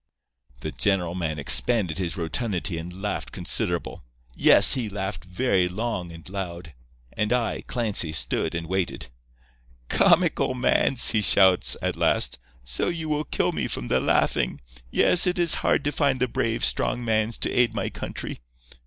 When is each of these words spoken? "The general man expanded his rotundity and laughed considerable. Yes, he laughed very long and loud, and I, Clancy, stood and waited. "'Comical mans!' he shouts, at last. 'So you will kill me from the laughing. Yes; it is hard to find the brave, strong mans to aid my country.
"The 0.61 0.71
general 0.71 1.13
man 1.13 1.37
expanded 1.37 1.99
his 1.99 2.17
rotundity 2.17 2.79
and 2.79 3.03
laughed 3.03 3.31
considerable. 3.31 4.03
Yes, 4.35 4.73
he 4.73 4.89
laughed 4.89 5.23
very 5.25 5.69
long 5.69 6.11
and 6.11 6.27
loud, 6.27 6.73
and 7.13 7.31
I, 7.31 7.61
Clancy, 7.67 8.11
stood 8.11 8.55
and 8.55 8.65
waited. 8.65 9.09
"'Comical 9.89 10.55
mans!' 10.55 11.11
he 11.11 11.21
shouts, 11.21 11.77
at 11.83 11.95
last. 11.95 12.39
'So 12.65 12.89
you 12.89 13.09
will 13.09 13.25
kill 13.25 13.51
me 13.51 13.67
from 13.67 13.89
the 13.89 13.99
laughing. 13.99 14.59
Yes; 14.89 15.27
it 15.27 15.37
is 15.37 15.53
hard 15.61 15.83
to 15.83 15.91
find 15.91 16.19
the 16.19 16.27
brave, 16.27 16.65
strong 16.65 17.05
mans 17.05 17.37
to 17.37 17.51
aid 17.51 17.75
my 17.75 17.91
country. 17.91 18.39